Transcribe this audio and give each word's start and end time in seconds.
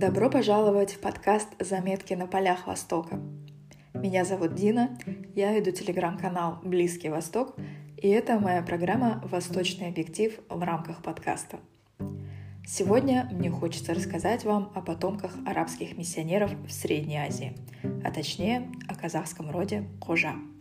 Добро 0.00 0.30
пожаловать 0.30 0.94
в 0.94 1.00
подкаст 1.00 1.48
«Заметки 1.58 2.14
на 2.14 2.26
полях 2.26 2.66
Востока». 2.66 3.20
Меня 3.92 4.24
зовут 4.24 4.54
Дина, 4.54 4.96
я 5.34 5.52
веду 5.52 5.72
телеграм-канал 5.72 6.58
«Близкий 6.64 7.10
Восток», 7.10 7.54
и 7.98 8.08
это 8.08 8.40
моя 8.40 8.62
программа 8.62 9.20
«Восточный 9.26 9.88
объектив» 9.88 10.40
в 10.48 10.62
рамках 10.62 11.02
подкаста. 11.02 11.58
Сегодня 12.66 13.28
мне 13.30 13.50
хочется 13.50 13.92
рассказать 13.92 14.42
вам 14.44 14.72
о 14.74 14.80
потомках 14.80 15.36
арабских 15.44 15.98
миссионеров 15.98 16.50
в 16.66 16.72
Средней 16.72 17.18
Азии, 17.18 17.52
а 18.02 18.10
точнее 18.10 18.72
о 18.88 18.94
казахском 18.94 19.50
роде 19.50 19.84
Кожа– 20.00 20.32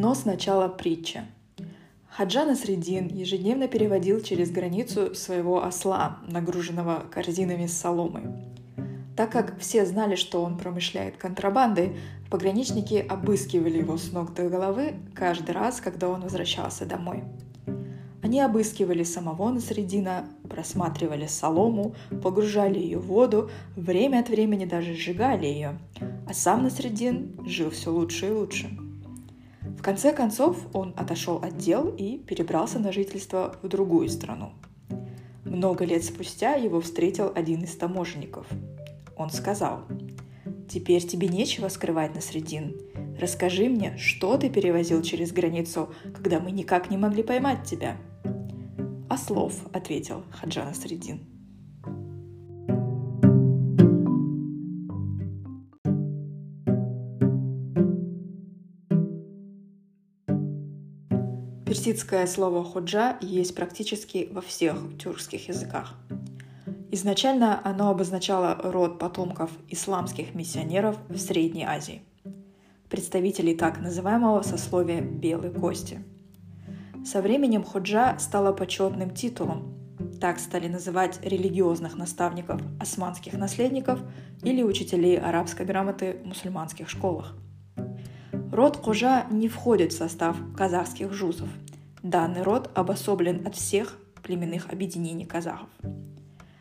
Но 0.00 0.14
сначала 0.14 0.68
притча. 0.68 1.24
Хаджа 2.08 2.44
Насредин 2.44 3.08
ежедневно 3.08 3.66
переводил 3.66 4.20
через 4.20 4.48
границу 4.48 5.12
своего 5.16 5.64
осла, 5.64 6.18
нагруженного 6.28 7.02
корзинами 7.10 7.66
с 7.66 7.76
соломой. 7.76 8.22
Так 9.16 9.32
как 9.32 9.58
все 9.58 9.84
знали, 9.84 10.14
что 10.14 10.44
он 10.44 10.56
промышляет 10.56 11.16
контрабандой, 11.16 11.96
пограничники 12.30 13.04
обыскивали 13.08 13.78
его 13.78 13.96
с 13.96 14.12
ног 14.12 14.32
до 14.34 14.48
головы 14.48 14.94
каждый 15.16 15.50
раз, 15.50 15.80
когда 15.80 16.08
он 16.08 16.20
возвращался 16.20 16.86
домой. 16.86 17.24
Они 18.22 18.40
обыскивали 18.40 19.02
самого 19.02 19.50
Насредина, 19.50 20.26
просматривали 20.48 21.26
солому, 21.26 21.96
погружали 22.22 22.78
ее 22.78 23.00
в 23.00 23.06
воду, 23.06 23.50
время 23.74 24.20
от 24.20 24.28
времени 24.28 24.64
даже 24.64 24.94
сжигали 24.94 25.46
ее, 25.46 25.76
а 26.28 26.34
сам 26.34 26.62
Насредин 26.62 27.36
жил 27.44 27.70
все 27.70 27.90
лучше 27.90 28.28
и 28.28 28.30
лучше– 28.30 28.70
в 29.78 29.82
конце 29.82 30.12
концов 30.12 30.58
он 30.72 30.92
отошел 30.96 31.36
от 31.36 31.56
дел 31.56 31.94
и 31.96 32.18
перебрался 32.18 32.80
на 32.80 32.90
жительство 32.90 33.54
в 33.62 33.68
другую 33.68 34.08
страну. 34.08 34.50
Много 35.44 35.84
лет 35.84 36.04
спустя 36.04 36.54
его 36.54 36.80
встретил 36.80 37.30
один 37.32 37.62
из 37.62 37.76
таможенников. 37.76 38.48
Он 39.16 39.30
сказал, 39.30 39.84
«Теперь 40.68 41.06
тебе 41.06 41.28
нечего 41.28 41.68
скрывать, 41.68 42.12
на 42.12 42.20
средин. 42.20 42.76
Расскажи 43.20 43.68
мне, 43.68 43.96
что 43.98 44.36
ты 44.36 44.50
перевозил 44.50 45.00
через 45.02 45.30
границу, 45.30 45.94
когда 46.12 46.40
мы 46.40 46.50
никак 46.50 46.90
не 46.90 46.96
могли 46.96 47.22
поймать 47.22 47.62
тебя?» 47.64 47.96
«Ослов»,— 49.08 49.54
ответил 49.72 50.24
Хаджа 50.32 50.64
Насредин. 50.64 51.37
Персидское 61.68 62.26
слово 62.26 62.64
«худжа» 62.64 63.18
есть 63.20 63.54
практически 63.54 64.30
во 64.32 64.40
всех 64.40 64.78
тюркских 64.98 65.48
языках. 65.48 65.92
Изначально 66.90 67.60
оно 67.62 67.90
обозначало 67.90 68.58
род 68.62 68.98
потомков 68.98 69.50
исламских 69.68 70.34
миссионеров 70.34 70.96
в 71.10 71.18
Средней 71.18 71.64
Азии, 71.64 72.00
представителей 72.88 73.54
так 73.54 73.80
называемого 73.80 74.40
сословия 74.40 75.02
«белой 75.02 75.50
кости». 75.50 76.02
Со 77.04 77.20
временем 77.20 77.64
худжа 77.64 78.18
стало 78.18 78.54
почетным 78.54 79.10
титулом. 79.10 79.74
Так 80.22 80.38
стали 80.38 80.68
называть 80.68 81.20
религиозных 81.22 81.98
наставников, 81.98 82.62
османских 82.80 83.34
наследников 83.34 84.00
или 84.42 84.62
учителей 84.62 85.18
арабской 85.18 85.66
грамоты 85.66 86.18
в 86.24 86.28
мусульманских 86.28 86.88
школах– 86.88 87.36
Род 88.52 88.78
Кужа 88.78 89.26
не 89.30 89.48
входит 89.48 89.92
в 89.92 89.96
состав 89.96 90.36
казахских 90.56 91.12
жузов. 91.12 91.48
Данный 92.02 92.42
род 92.42 92.70
обособлен 92.74 93.46
от 93.46 93.54
всех 93.54 93.98
племенных 94.22 94.72
объединений 94.72 95.26
казахов. 95.26 95.68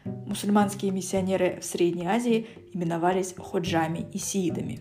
Мусульманские 0.03 0.91
миссионеры 0.91 1.59
в 1.61 1.65
Средней 1.65 2.07
Азии 2.07 2.47
именовались 2.73 3.33
ходжами 3.37 4.05
и 4.13 4.17
сиидами. 4.17 4.79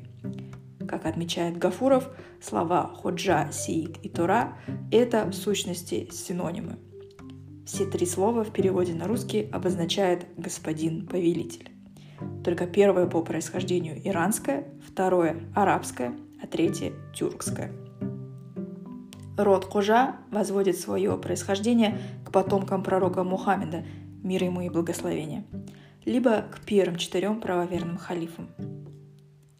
Как 0.88 1.06
отмечает 1.06 1.58
Гафуров, 1.58 2.08
слова 2.42 2.88
ходжа, 2.88 3.50
сиид 3.52 3.98
и 4.02 4.08
тора– 4.08 4.58
это 4.90 5.24
в 5.26 5.32
сущности 5.32 6.08
синонимы. 6.10 6.76
Все 7.64 7.86
три 7.86 8.06
слова 8.06 8.42
в 8.44 8.52
переводе 8.52 8.94
на 8.94 9.06
русский 9.06 9.48
обозначают 9.52 10.26
«господин-повелитель». 10.36 11.75
Только 12.44 12.66
первое 12.66 13.06
по 13.06 13.22
происхождению 13.22 14.00
иранское, 14.06 14.64
второе– 14.86 15.36
арабское– 15.54 16.12
а 16.42 16.46
третье– 16.46 16.92
тюркское. 17.14 17.72
Род 19.36 19.66
Кожа 19.66 20.16
возводит 20.30 20.78
свое 20.78 21.16
происхождение 21.18 21.98
к 22.24 22.32
потомкам 22.32 22.82
пророка 22.82 23.22
Мухаммеда, 23.22 23.84
мир 24.22 24.44
ему 24.44 24.62
и 24.62 24.70
благословение, 24.70 25.44
либо 26.04 26.42
к 26.42 26.60
первым 26.60 26.96
четырем 26.96 27.40
правоверным 27.40 27.98
халифам. 27.98 28.48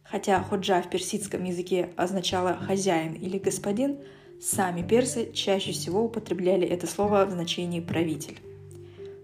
Хотя 0.03 0.43
ходжа 0.43 0.81
в 0.81 0.89
персидском 0.89 1.45
языке 1.45 1.91
означало 1.97 2.57
«хозяин» 2.57 3.15
или 3.15 3.39
«господин», 3.39 3.99
сами 4.41 4.83
персы 4.83 5.33
чаще 5.33 5.73
всего 5.73 6.05
употребляли 6.05 6.67
это 6.67 6.87
слово 6.87 7.27
в 7.27 7.31
значении 7.31 7.81
«правитель». 7.81 8.39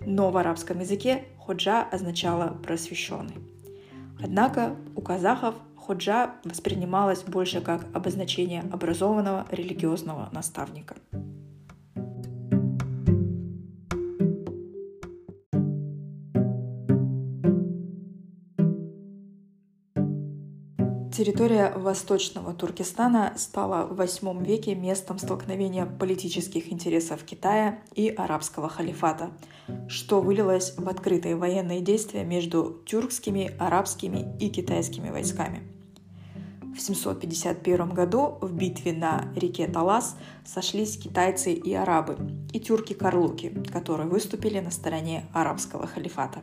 Но 0.07 0.31
в 0.31 0.37
арабском 0.37 0.81
языке 0.81 1.25
ходжа 1.39 1.83
означало 1.83 2.57
«просвещенный». 2.63 3.37
Однако 4.23 4.77
у 4.95 5.01
казахов 5.01 5.55
Ходжа 5.87 6.31
воспринималась 6.45 7.23
больше 7.25 7.61
как 7.61 7.85
обозначение 7.93 8.63
образованного 8.73 9.47
религиозного 9.51 10.29
наставника. 10.31 10.95
Территория 21.13 21.75
Восточного 21.77 22.55
Туркестана 22.55 23.35
стала 23.37 23.85
в 23.87 24.01
VIII 24.01 24.43
веке 24.43 24.75
местом 24.75 25.19
столкновения 25.19 25.85
политических 25.85 26.73
интересов 26.73 27.23
Китая 27.25 27.81
и 27.95 28.09
арабского 28.09 28.71
халифата, 28.71 29.31
что 29.89 30.23
вылилось 30.23 30.73
в 30.79 30.89
открытые 30.89 31.37
военные 31.37 31.83
действия 31.83 32.25
между 32.25 32.81
тюркскими, 32.87 33.55
арабскими 33.59 34.35
и 34.41 34.49
китайскими 34.49 35.11
войсками. 35.11 35.61
В 36.75 36.81
751 36.81 37.91
году 37.91 38.39
в 38.41 38.55
битве 38.55 38.95
на 38.95 39.31
реке 39.37 39.67
Талас 39.67 40.17
сошлись 40.47 40.97
китайцы 40.97 41.53
и 41.53 41.75
арабы, 41.75 42.17
и 42.55 42.59
тюрки-карлуки, 42.59 43.51
которые 43.71 44.09
выступили 44.09 44.61
на 44.61 44.71
стороне 44.71 45.27
арабского 45.35 45.87
халифата. 45.87 46.41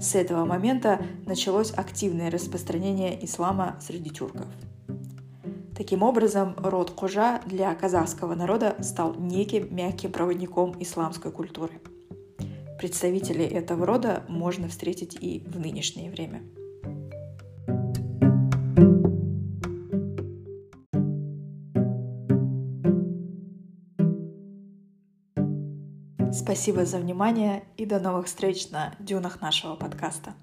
С 0.00 0.14
этого 0.14 0.44
момента 0.44 1.00
началось 1.24 1.72
активное 1.72 2.30
распространение 2.30 3.24
ислама 3.24 3.76
среди 3.80 4.10
тюрков. 4.10 4.46
Таким 5.76 6.02
образом, 6.02 6.54
род 6.58 6.90
Кожа 6.90 7.40
для 7.46 7.74
казахского 7.74 8.34
народа 8.34 8.76
стал 8.80 9.14
неким 9.14 9.74
мягким 9.74 10.12
проводником 10.12 10.74
исламской 10.80 11.30
культуры. 11.30 11.80
Представителей 12.78 13.46
этого 13.46 13.86
рода 13.86 14.22
можно 14.28 14.68
встретить 14.68 15.16
и 15.20 15.42
в 15.46 15.58
нынешнее 15.58 16.10
время. 16.10 16.42
Спасибо 26.36 26.84
за 26.84 26.98
внимание 26.98 27.64
и 27.78 27.86
до 27.86 27.98
новых 27.98 28.26
встреч 28.26 28.68
на 28.68 28.94
дюнах 28.98 29.40
нашего 29.40 29.74
подкаста. 29.74 30.34